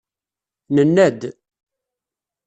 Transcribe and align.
Nenna-d. 0.75 1.21